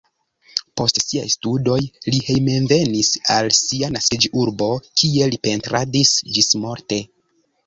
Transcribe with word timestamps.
Post 0.79 0.95
siaj 1.03 1.25
studoj 1.33 1.75
li 2.07 2.21
hejmenvenis 2.29 3.11
al 3.35 3.51
sia 3.59 3.91
naskiĝurbo, 3.99 4.71
kie 5.03 5.29
li 5.35 5.41
pentradis 5.45 6.17
ĝismorte. 6.39 7.01